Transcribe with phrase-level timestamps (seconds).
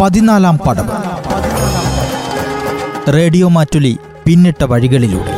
[0.00, 0.96] പതിനാലാം പടവ്
[3.14, 5.32] റേഡിയോ മാറ്റുലി പിന്നിട്ട വഴികളിലൂടെ.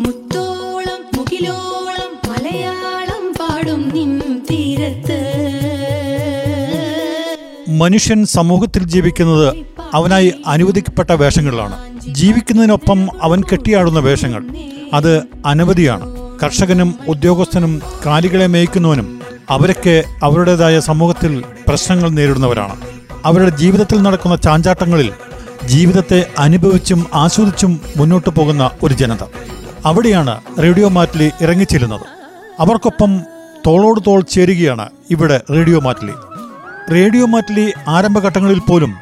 [0.00, 5.20] മുത്തോളം മുകിലോളം മലയാളം പാടും നിൻ തീരത്ത്.
[7.68, 9.54] മനുഷ്യൻ സമൂഹത്തിൽ ജീവിക്കുന്നത്
[9.94, 11.78] അവനായി അനുവദിക്കപ്പെട്ട വേഷങ്ങളിലാണ്.
[12.14, 14.44] ജീവിക്കുന്നതിനൊപ്പം അവൻ കെട്ടിയാടുന്ന വേഷങ്ങൾ.
[14.92, 16.06] അത് അനവധിയാണ്.
[16.42, 19.20] കർഷകനും ഉദ്യോഗസ്ഥനും കാലികളെ മേയ്ക്കുന്നവനും
[19.50, 22.76] അവരൊക്കെ അവരുടേതായ സമൂഹത്തിൽ പ്രശ്നങ്ങൾ നേരിടുന്നവരാണ്.
[23.24, 25.12] അവരുടെ ജീവിതത്തിൽ നടക്കുന്ന ചാഞ്ചാട്ടങ്ങളിൽ
[25.66, 29.22] ജീവിതത്തെ അനുഭവിച്ചും ആസ്വദിച്ചും മുന്നോട്ടു പോകുന്ന ഒരു ജനത.
[29.86, 32.06] അവിടെയാണ് റേഡിയോ മാറ്റിലി ഇറങ്ങിച്ചെല്ലുന്നത്
[32.60, 33.20] അവർക്കൊപ്പം
[33.66, 36.12] തോളോട് തോൾ ചേരുകയാണ് ഇവിടെ റേഡിയോ മാറ്റിലി.
[36.94, 38.94] റേഡിയോ മാറ്റിലി ആരംഭഘട്ടങ്ങളിൽ പോലും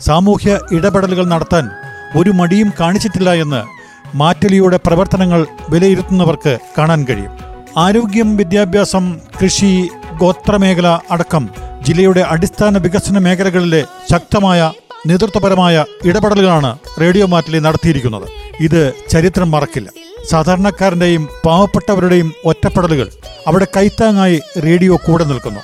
[0.00, 1.70] സാമൂഹ്യ ഇടപെടലുകൾ നടത്താൻ
[2.18, 3.79] ഒരു മടിയും കാണിച്ചിട്ടില്ല എന്ന്
[4.14, 7.30] മാറ്റലിയുടെ പ്രവർത്തനങ്ങൾ വിലയിരുത്തുന്നവർക്ക് കാണാൻ കഴിയും.
[7.76, 9.88] ആരോഗ്യം വിദ്യാഭ്യാസം കൃഷി
[10.20, 11.48] ഗോത്രമേഖല അടക്കം
[11.82, 14.72] ജില്ലയുടെ അടിസ്ഥാന വികസന മേഖലകളിലെ ശക്തമായ
[15.06, 18.28] നേതൃത്വപരമായ ഇടപെടലുകളാണ് റേഡിയോ മാറ്റലി നടത്തിയിരിക്കുന്നത്.
[18.60, 19.88] ഇത് ചരിത്രം മറക്കില്ല.
[20.30, 23.08] സാധാരണക്കാരന്റെയും പാവപ്പെട്ടവരുടെയും ഒറ്റപ്പെടലുകൾ
[23.46, 25.60] അവിടെ കൈത്താങ്ങായി റേഡിയോ കൂടെ നിൽക്കുന്നു.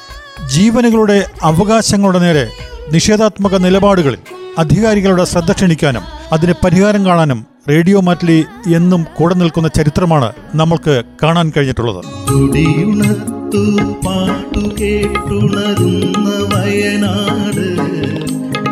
[0.48, 2.48] ജീവനുകളുടെ അവകാശങ്ങളുടെ നേരെ
[2.92, 4.18] നിഷേധാത്മക നിലപാടുകളിൽ
[4.58, 12.04] അധികാരികളുടെ ശ്രദ്ധ ക്ഷണിക്കാനും അതിന് പരിഹാരം കാണാനും റേഡിയോ മാറ്റിലി എന്നും കൂടെ നിൽക്കുന്ന ചരിത്രമാണ് നമ്മൾക്ക് കാണാൻ കഴിഞ്ഞിട്ടുള്ളത്.
[16.54, 17.66] വയനാട്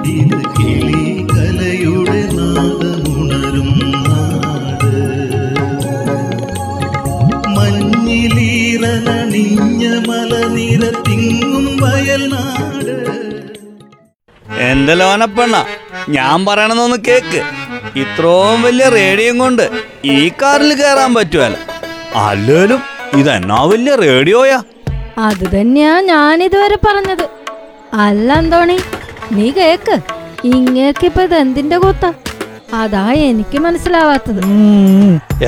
[0.08, 3.70] ഇത് കിളി കലയുടെ നാദമുണരും
[4.06, 4.94] നാട്.
[7.56, 12.94] മഞ്ഞിലീറനണിഞ്ഞ മലനിര തിങ്ങും വയൽനാട്.
[14.70, 15.64] എന്റെ ലോനപ്പെണ്ണ
[16.08, 17.42] ഞാൻ പറയണതൊന്ന് കേക്ക്.
[18.02, 19.64] ഇത്രയും വലിയ റേഡിയോ കൊണ്ട്
[20.14, 21.56] ഈ കാറിൽ കയറാൻ പറ്റുമല്ല
[22.26, 22.80] അല്ലേലും
[23.20, 24.58] ഇതെന്നാ വലിയ റേഡിയോയാ?
[25.26, 27.24] അത് തന്നെയാ ഞാൻ ഇതുവരെ പറഞ്ഞത്.
[28.06, 28.78] അല്ല അന്തോണി
[29.36, 29.96] നീ കേക്ക്.
[30.54, 32.06] ഇങ്ങേക്കിപ്പോ ഇത് എന്തിന്റെ കൂത്ത?
[32.80, 34.40] അതാ എനിക്ക് മനസ്സിലാവാത്തത്.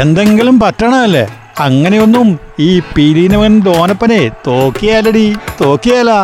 [0.02, 1.24] എന്തെങ്കിലും പറ്റണല്ലേ
[1.66, 2.28] അങ്ങനെയൊന്നും
[2.68, 5.26] ഈ പീരീനവൻ ദോനപ്പനെ തോക്കിയാലടി
[5.60, 6.20] തോക്കിയാലാ.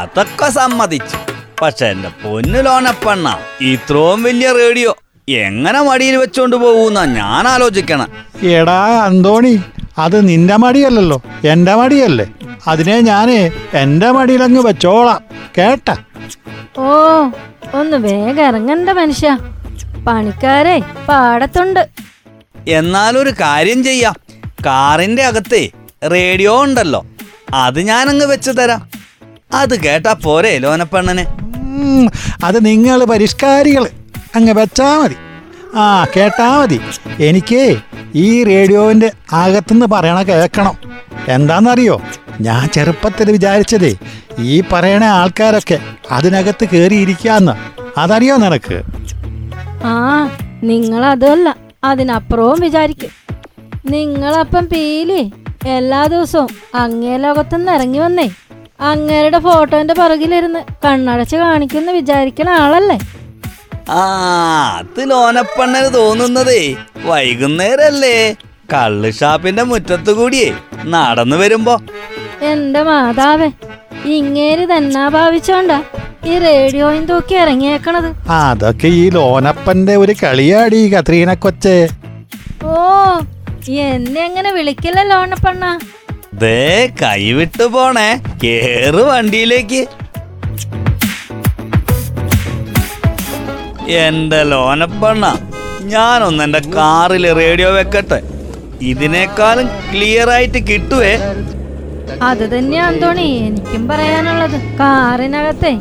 [0.00, 1.18] അതൊക്കെ സമ്മതിച്ചു.
[1.62, 4.96] പക്ഷെ എന്റെ പൊന്നു ലോനപ്പണ്ണ ഇത്രയും വലിയ റേഡിയോ
[5.28, 8.08] എങ്ങനെ മടിയിൽ വെച്ചോണ്ട് പോകുന്ന ഞാൻ ആലോചിക്കണം.
[8.48, 9.60] എടാ അന്തോണി
[9.98, 11.22] അത് നിന്റെ മടിയല്ലല്ലോ.
[11.44, 12.26] എന്റെ മടിയല്ലേ.
[12.66, 15.22] അതിനെ ഞാനേ എന്റെ മടിയിലങ്ങ് വെച്ചോളാം.
[15.58, 15.94] കേട്ട?
[16.78, 16.84] ഓ
[17.74, 19.38] ഒന്ന് വേഗം ഇറങ്ങണ്ട മനുഷ്യ.
[20.06, 20.78] പണിക്കാരെ
[21.08, 21.88] പാടത്തുണ്ട്.
[22.68, 24.14] എന്നാലൊരു കാര്യം ചെയ്യാം.
[24.66, 25.70] കാറിന്റെ അകത്തെ
[26.12, 27.06] റേഡിയോ ഉണ്ടല്ലോ.
[27.54, 28.88] അത് ഞാനങ്ങ് വെച്ചു തരാം.
[29.52, 31.43] അത് കേട്ടാ പോരെ ലോനപ്പെണ്ണന്.
[32.44, 33.84] അത് നിങ്ങൾ പരിഷ്കാരികൾ.
[34.36, 35.16] അങ്ങ് വെച്ചാൽ മതി.
[35.74, 36.80] ആ കേട്ടാ മതി.
[37.20, 37.76] എനിക്ക്
[38.14, 40.74] ഈ റേഡിയോവിന്റെ അകത്തുനിന്ന് പറയണ കേൾക്കണം.
[41.28, 42.02] എന്താണെന്നറിയോ
[42.40, 43.94] ഞാൻ ചെറുപ്പത്തിൽ വിചാരിച്ചതേ
[44.38, 45.78] ഈ പറയണ ആൾക്കാരൊക്കെ
[46.10, 47.52] അതിനകത്ത് കയറിയിരിക്കാന്ന്
[47.98, 48.82] അതറിയോ നിനക്ക്?
[49.84, 50.28] ആ
[50.62, 53.10] നിങ്ങൾ അതല്ല അതിനപ്പുറവും വിചാരിക്കും.
[53.86, 55.32] നിങ്ങളപ്പം പീലി
[55.66, 58.30] എല്ലാ ദിവസവും അങ്ങേ ലോകത്തുനിന്ന് ഇറങ്ങി വന്നേ.
[58.90, 62.98] അങ്ങേരുടെ ഫോട്ടോന്റെ പുറകിലിരുന്ന് കണ്ണടച്ച് കാണിക്കുന്ന വിചാരിക്കണ ആളല്ലേ?
[63.90, 64.02] ആ
[64.78, 66.60] അത് ലോനപ്പണ്ണന് തോന്നുന്നതേ.
[67.08, 68.16] വൈകുന്നേരല്ലേ.
[68.72, 70.48] കള്ള് ഷാപ്പിന്റെ മുറ്റത്തു കൂടിയേ.
[70.94, 71.74] നടന്നു വരുമ്പോ.
[72.42, 73.50] എന്റെ മാതാവേ
[74.18, 75.78] ഇങ്ങേര് തന്നെ ഭാവിച്ചോണ്ടാ
[76.26, 78.10] ഈ റേഡിയോയും തൂക്കി ഇറങ്ങിയേക്കണത്.
[78.30, 81.76] അതൊക്കെ ഈ ലോനപ്പന്റെ ഒരു കളിയാടി കത്രീന കൊച്ചേ.
[82.64, 82.74] ഓ
[83.88, 85.64] എന്നെ എങ്ങനെ വിളിക്കില്ല ലോണപ്പണ്ണ
[86.42, 88.08] ദേ കൈവിട്ടു പോണേ.
[88.44, 89.80] കേറ് വണ്ടിയിലേക്ക്.
[94.04, 95.24] എന്റെ ലോനപ്പണ്ണ
[95.92, 98.18] ഞാനൊന്ന് എന്റെ കാറിൽ റേഡിയോ വെക്കട്ടെ.
[98.82, 101.12] ഇതിനേക്കാളും ക്ലിയർ ആയിട്ട് കിട്ടുവേ.
[102.22, 104.58] അത് തന്നെയാണ് തോണി എനിക്കും പറയാനുള്ളത്.
[104.80, 105.72] കാറിനകത്തെ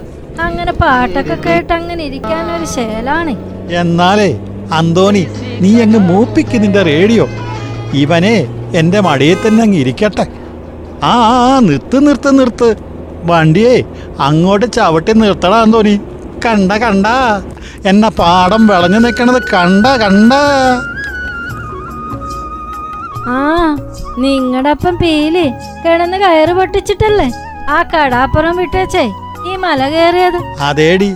[0.41, 3.33] അങ്ങനെ പാട്ടൊക്കെ കേട്ട് അങ്ങനെ ഇരിക്കാൻ ഒരു ശേലാണ്.
[3.81, 4.29] എന്നാലേ
[4.73, 5.27] അന്തോണി
[5.61, 7.27] നീ അങ്ങ് മൂപ്പിക്ക് നിന്റെ റേഡിയോ.
[7.93, 8.35] ഇവനെ
[8.75, 10.25] എന്റെ മടിയിൽ തന്നെ അങ്ങ് ഇരിക്കട്ടെ.
[11.03, 12.75] ആ നിർത്ത് നിർത്ത് നിർത്ത്.
[13.23, 13.83] വണ്ടിയേ
[14.19, 15.99] അങ്ങോട്ട് ചവിട്ടി നിർത്തടാ തോന്നി.
[16.45, 17.07] കണ്ട കണ്ട.
[17.85, 20.33] എന്ന പാടം വിളഞ്ഞു നിൽക്കണത് കണ്ട കണ്ട.
[23.27, 23.75] ആ
[24.17, 25.49] നിങ്ങളുടെ അപ്പം പീലി
[25.85, 27.31] കിടന്ന് കയറ് പൊട്ടിച്ചിട്ടല്ലേ?
[27.69, 29.03] ആ കടാപ്പുറം വിട്ടേച്ചേ
[29.47, 30.39] ഈ മല കയറിയത്.
[30.61, 31.13] അതേടി.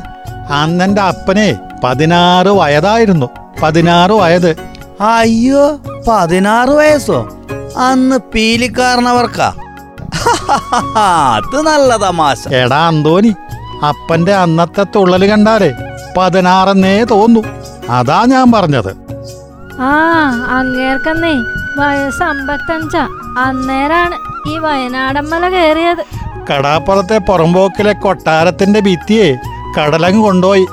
[0.49, 3.29] അന്നെന്റെ അപ്പനെ പതിനാറ് വയതായിരുന്നു.
[3.63, 4.51] പതിനാറ് വയത്.
[5.01, 7.19] അയ്യോ പതിനാറ് വയസ്സോ?
[7.77, 9.53] അന്ന് പീലിക്കാരനവർക്കാ.
[10.97, 12.47] അത് നല്ല തമാശ.
[12.47, 13.33] എടാ അന്തോനി
[13.87, 15.73] അപ്പന്റെ അന്നത്തെ തുള്ളൽ കണ്ടാലേ
[16.17, 17.41] പതിനാറെന്നേ തോന്നു.
[17.89, 18.91] അതാ ഞാൻ പറഞ്ഞത്.
[19.81, 19.91] ആ
[20.49, 21.33] അങ്ങേർക്കന്നേ
[21.77, 23.07] വയസ്സ് അമ്പത്തഞ്ചാ
[23.37, 24.15] അന്നേരാണ്
[24.49, 26.03] ഈ വയനാടമ്മല കയറിയത്.
[26.51, 29.35] കടാപ്പുറത്തെ പുറമ്പോക്കിലെ കൊട്ടാരത്തിന്റെ ഭിത്തിയെ
[29.79, 30.65] കടലങ്ങ് കൊണ്ടുപോയി.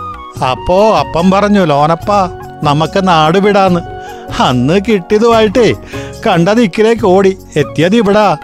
[0.50, 2.12] അപ്പോ അപ്പം പറഞ്ഞു ലോനപ്പ
[2.62, 3.80] നമുക്ക് നാട് വിടാന്ന്.
[4.42, 5.74] അന്ന് കിട്ടിയതുമായിട്ടേ
[6.26, 7.38] കണ്ടത് ഇക്കിലേക്ക് ഓടി.
[7.56, 8.36] എത്തിയത് ഇവിടാ.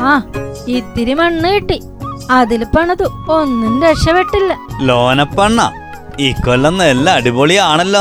[0.00, 0.22] ആ
[0.68, 1.82] ഇത്തിരി മണ്ണ് കിട്ടി.
[2.30, 3.32] അതിൽ പണതു.
[3.32, 4.56] ഒന്നും രക്ഷപ്പെട്ടില്ല.
[4.80, 5.70] ലോനപ്പണ്ണ
[6.18, 8.00] ഇക്കൊല്ലം നല്ല അടിപൊളിയാണല്ലോ.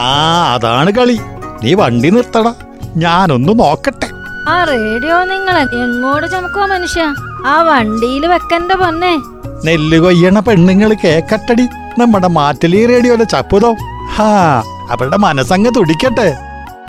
[0.00, 1.20] ആ അതാണ് കളി.
[1.62, 2.54] നീ വണ്ടി നിർത്തട
[2.96, 4.08] ഞാനൊന്ന് നോക്കട്ടെ.
[4.48, 7.02] ആ റേഡിയോ നിങ്ങൾ എങ്ങോട്ട് ചുമക്കോ മനുഷ്യ?
[7.46, 9.16] ആ വണ്ടിയിൽ വെക്കന്റെ പൊന്നെ.
[9.64, 11.62] നെല്ല് കൊയ്യണ പെണ്ണുങ്ങൾ കേക്കട്ടടി.
[11.98, 13.74] നമ്മുടെ മാറ്റലി റേഡിയോയിലെ ചപ്പുതോ.
[14.14, 16.36] ഹാ അവരുടെ മനസ്സങ്ങ് തുടിക്കട്ടെ.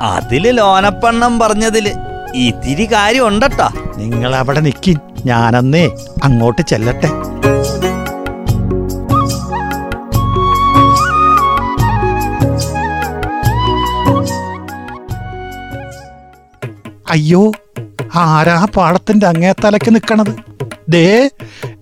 [0.02, 1.92] അതിൽ ലോനപ്പണ്ണം പറഞ്ഞതിൽ
[2.36, 4.98] ഇത്തിരി കാര്യം ഉണ്ടട്ടാ നിങ്ങൾ അവിടെ നിക്കി.
[5.26, 5.92] ഞാനന്നേ
[6.24, 7.08] അങ്ങോട്ട് ചെല്ലട്ടെ.
[17.10, 17.52] അയ്യോ
[18.16, 20.34] ആരാ പാടത്തിന്റെ അങ്ങേ തലക്ക് നിക്കണത്?
[20.90, 21.30] ദേ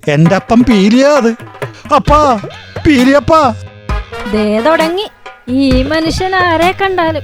[0.07, 1.30] എന്റെ അപ്പം പീലിയാ അത്.
[1.96, 2.39] അപ്പാ
[2.88, 3.54] പീലിയപ്പാ.
[4.34, 5.10] ദേ തുടങ്ങി.
[5.48, 7.22] ഈ മനുഷ്യൻ ആരെ കണ്ടാലും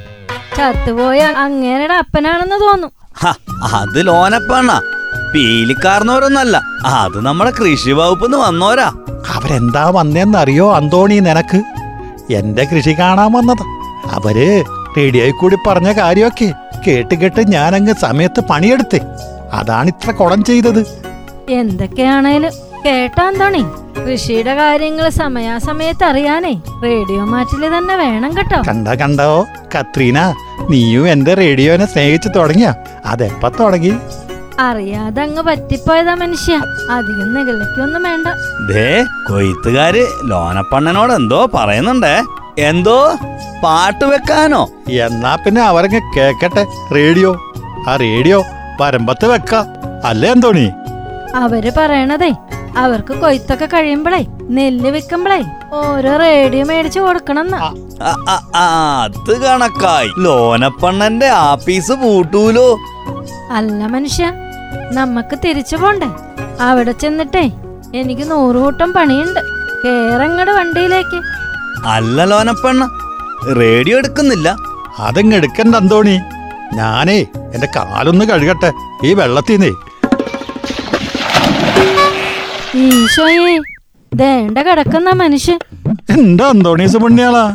[0.58, 2.92] ചത്തുപോയ അങ്ങേരുടെ അപ്പനാണെന്ന് തോന്നും.
[3.18, 3.28] ഹ,
[3.64, 4.82] അത് ലോനപ്പണ്ണ
[5.36, 8.92] പീലിക്കാർന്നവരൊന്നല്ല അത് നമ്മുടെ കൃഷി വകുപ്പിന്ന് വന്നോരാ.
[9.34, 11.64] അവരെന്താ വന്നേന്നറിയോ അന്തോണി നിനക്ക്?
[12.34, 13.64] എന്റെ കൃഷി കാണാൻ വന്നത്.
[14.12, 14.66] അവർ
[14.98, 16.54] റേഡിയോയിൽ കൂടി പറഞ്ഞ കാര്യമൊക്കെ
[16.88, 19.00] കേട്ട് കേട്ട് ഞാനങ്ങ് സമയത്ത് പണിയെടുത്തേ.
[19.52, 20.82] അതാണ് ഇത്ര കുളം ചെയ്തത്.
[21.50, 22.52] എന്തൊക്കെയാണേലും
[22.86, 23.66] കേട്ടാന്തോണി
[24.04, 26.62] കൃഷിയുടെ കാര്യങ്ങൾ സമയാസമയത്ത് അറിയാനേ.
[26.84, 28.62] റേഡിയോ മാറ്റിൽ തന്നെ വേണം കേട്ടോ.
[28.68, 30.36] കണ്ടോ കണ്ടോ കത്രീന
[30.70, 32.74] നീയും എന്റെ റേഡിയോനെ സ്നേഹിച്ചു തുടങ്ങിയ.
[33.06, 33.94] അതെപ്പ തുടങ്ങി?
[34.60, 36.54] അറിയാതെ അങ്ങ് പറ്റിപ്പോയതാ മനുഷ്യ.
[36.92, 38.28] അധികം നികളിക്കൊന്നും വേണ്ട.
[38.72, 42.16] ദേ കൊയ്ത്തുകാര് ലോനപ്പണ്ണനോട് എന്തോ പറയുന്നുണ്ടേ.
[42.60, 42.98] എന്തോ?
[43.64, 44.62] പാട്ട് വെക്കാനോ?
[44.90, 46.66] എന്നാ പിന്നെ അവരങ്ങ് കേക്കട്ടെ.
[46.96, 47.32] റേഡിയോ.
[47.90, 48.44] ആ റേഡിയോ
[48.82, 49.54] പരമ്പത്ത് വെക്ക.
[50.06, 50.68] അല്ലേ എന്തോണി
[51.36, 52.32] അവർ പറയണതേ
[52.78, 54.26] അവർക്ക് കൊയ്ത്തൊക്കെ കഴിയുമ്പളേ
[54.58, 55.40] നെല്ല് വിൽക്കുമ്പളേ
[55.74, 57.00] ഓരോ റേഡിയോ മേടിച്ചു
[58.02, 58.64] ആ,
[59.04, 60.10] അത് കണക്കായി.
[60.18, 62.68] ലോനപ്പണ്ണന്റെ ആപ്പീസ് പൂട്ടൂലോ?
[63.58, 64.26] അല്ല മനുഷ്യ
[64.98, 66.10] നമുക്ക് തിരിച്ചു പോണ്ടേ?
[66.68, 67.44] അവിടെ ചെന്നിട്ടേ
[68.00, 69.40] എനിക്ക് നൂറുകൂട്ടം പണിയുണ്ട്.
[69.84, 71.20] കേറങ്ങട് വണ്ടിയിലേക്ക്.
[71.96, 72.84] അല്ല ലോനപ്പണ്ണ
[73.60, 74.50] റേഡിയോ എടുക്കുന്നില്ല.
[75.08, 76.16] അതങ്ങ് എടുക്കണ്ട അന്തോണി.
[76.80, 77.20] ഞാനേ
[77.54, 78.72] എന്റെ കാലൊന്ന് കഴുകട്ടെ
[79.08, 79.72] ഈ വെള്ളത്തിന്നേ.
[82.84, 83.58] ഈശോയെ
[84.12, 85.60] ദേണ്ട കിടക്കുന്ന മനുഷ്യൻ
[86.18, 87.46] എന്താ അന്തോണി പുണ്യാളാ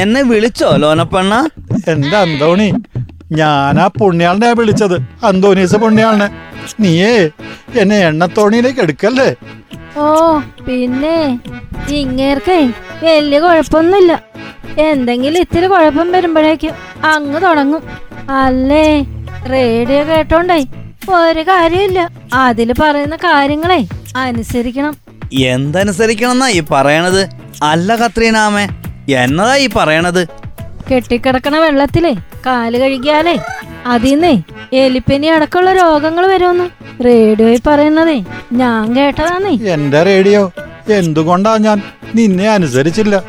[0.00, 1.34] എന്നെ വിളിച്ചോ ലോനപ്പണ്ണ?
[1.92, 2.68] എന്താ അന്തോണി?
[3.32, 4.96] ഞാനാ പുണ്യാളിനെ വിളിച്ചത്.
[5.24, 6.28] അന്തോണീസ് പുണ്യാളിനെ.
[6.80, 7.30] നീയേ
[7.80, 9.34] എന്നെ എണ്ണത്തോണിയിലേക്ക് എടുക്കല്ലേ?
[9.96, 11.40] ഓ പിന്നെ
[11.90, 12.60] ഇങ്ങേർക്കേ
[13.02, 14.22] വലിയ കുഴപ്പമൊന്നുമില്ല.
[14.78, 16.72] എന്തെങ്കിലും ഇത്തിരി കുഴപ്പം വരുമ്പോഴേക്കും
[17.04, 17.82] അങ്ങ് തുടങ്ങും.
[18.30, 19.04] അല്ലേ?
[19.52, 20.64] റേഡിയോ കേട്ടോണ്ടേ
[21.12, 22.08] ഒരു കാര്യമില്ല.
[22.34, 23.86] അതിൽ പറയുന്ന കാര്യങ്ങളെ
[24.16, 24.94] അനുസരിക്കണം.
[25.32, 27.28] എന്തനുസരിക്കണം എന്നാ ഈ പറയണത്?
[27.62, 28.68] അല്ല കത്രീനാമേ
[29.08, 30.43] എന്നതാ ഈ പറയണത്?
[30.90, 32.14] കെട്ടിക്കിടക്കണ വെള്ളത്തിലേ
[32.46, 33.38] കാൽ കഴുകിയാലേ
[33.86, 34.42] അതിന്നേ
[34.72, 36.66] എലിപ്പനി അടക്കമുള്ള രോഗങ്ങൾ വരുമെന്ന്
[37.04, 39.54] റേഡിയോയിൽ പറയുന്നതേ ഞാൻ കേട്ടതാന്നേ.
[39.72, 40.52] എന്റെ റേഡിയോ?
[40.88, 41.82] എന്തുകൊണ്ടാ ഞാൻ
[42.14, 43.22] നിന്നെ അനുസരിച്ചില്ല?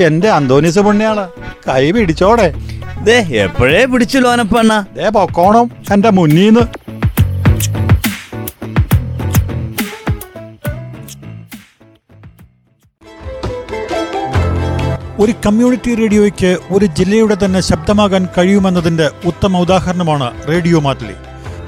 [0.00, 1.26] എന്റെ അന്തോണീസ് പുണ്യാള
[1.68, 2.54] കൈ പിടിച്ചോടെ.
[3.00, 4.84] ദേ എപ്പോഴേ പിടിച്ചു ലോനപ്പണ്ണ.
[4.96, 6.60] ദേ പൊക്കോണം എന്റെ മുന്നീന്ന്.
[15.18, 21.12] ഒരു കമ്മ്യൂണിറ്റി റേഡിയോയ്ക്ക് ഒരു ജില്ലയുടെ തന്നെ ശബ്ദമാകാൻ കഴിയുമെന്നതിന്റെ ഉത്തമ ഉദാഹരണമാണ് റേഡിയോ മാറ്റിലി.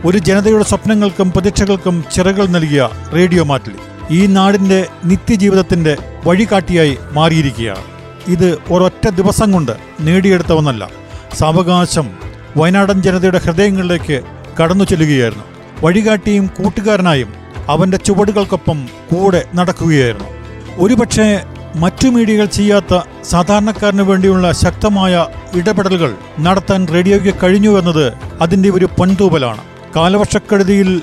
[0.05, 3.77] ഒരു ജനതയുടെ സ്വപ്നങ്ങൾക്കും പ്രതീക്ഷകൾക്കും ചിറകൾ നൽകിയ റേഡിയോ മാറ്റിലി.
[4.11, 5.97] ഈ നാടിന്റെ നിത്യജീവിതത്തിന്റെ
[6.27, 7.83] വഴികാട്ടിയായി മാറിയിരിക്കുകയാണ്.
[8.29, 10.91] ഇത് ഒരൊറ്റ ദിവസം കൊണ്ട് നേടിയെടുത്ത ഒന്നല്ല.
[11.39, 12.11] സാവകാശം
[12.57, 14.21] വയനാടൻ ജനതയുടെ ഹൃദയങ്ങളിലേക്ക്
[14.63, 15.45] കടന്നു ചെല്ലുകയായിരുന്നു.
[15.83, 17.35] വഴികാട്ടിയും കൂട്ടുകാരനായും
[17.69, 20.29] അവന്റെ ചുവടുകൾക്കൊപ്പം കൂടെ നടക്കുകയായിരുന്നു.
[20.77, 21.41] ഒരുപക്ഷെ
[21.77, 29.61] മറ്റു മീഡിയകൾ ചെയ്യാത്ത സാധാരണക്കാരന് വേണ്ടിയുള്ള ശക്തമായ ഇടപെടലുകൾ നടത്താൻ റേഡിയോയ്ക്ക് കഴിഞ്ഞുവെന്നത് അതിന്റെ ഒരു പൊൻതൂപലാണ്
[29.97, 31.03] കാലവർഷക്കെടുതിയിൽ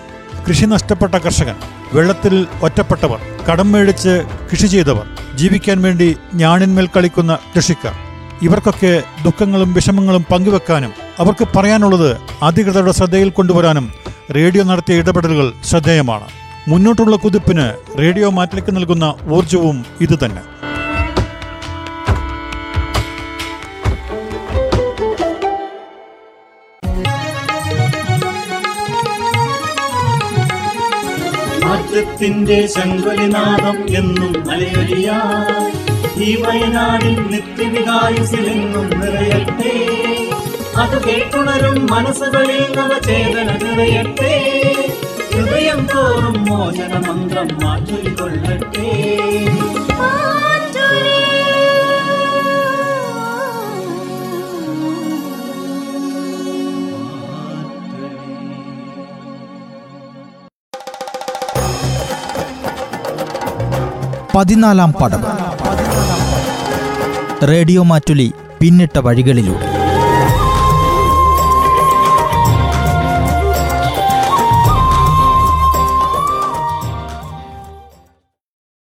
[0.49, 1.55] കൃഷി നഷ്ടപ്പെട്ട കർഷകൻ
[1.93, 3.19] വെള്ളത്തിൽ ഒറ്റപ്പെട്ടവർ
[3.51, 7.93] കടം മേടിച്ച് കൃഷി ചെയ്തവർ ജീവിക്കാൻ വേണ്ടി ഞാണിന്മേൽ കളിക്കുന്ന കൃഷിക്കാർ.
[8.41, 13.93] ഇവർക്കൊക്കെ ദുഃഖങ്ങളും വിഷമങ്ങളും പങ്കുവെക്കാനും അവർക്ക് പറയാനുള്ളത് അധികൃതരുടെ ശ്രദ്ധയിൽ കൊണ്ടുവരാനും
[14.35, 16.27] റേഡിയോ നടത്തിയ ഇടപെടലുകൾ ശ്രദ്ധേയമാണ്.
[16.67, 20.58] മുന്നോട്ടുള്ള കുതിപ്പിന് റേഡിയോ മാറ്റിലേക്ക് നൽകുന്ന ഊർജവും ഇതുതന്നെ.
[31.99, 35.71] മാറ്റത്തിന്റെ ശങ്കുലിനാഥം എന്നും അലയൊലിയായി
[36.23, 39.73] ഈ വയനാടിൽ നിത്യവികായുസിലെങ്ങും നിറയട്ടെ.
[40.77, 44.33] അത് കേട്ടുണരും മനസ്സുകളിൽ നവചേതന നിറയട്ടെ.
[45.33, 48.89] ഹൃദയം തോറും മോചന മന്ത്രം മാറ്റൊലിക്കൊള്ളട്ടെ
[64.35, 65.29] പതിനാലാം പടവ്
[67.47, 69.68] റേഡിയോ മാറ്റുലി പിന്നിട്ട വഴികളിലൂടെ.